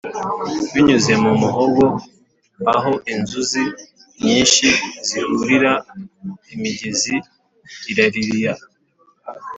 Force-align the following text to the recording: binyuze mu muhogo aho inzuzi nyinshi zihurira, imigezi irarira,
binyuze 0.73 1.13
mu 1.23 1.31
muhogo 1.41 1.85
aho 2.75 2.91
inzuzi 3.13 3.63
nyinshi 4.25 4.67
zihurira, 5.07 5.71
imigezi 6.53 7.15
irarira, 7.91 8.53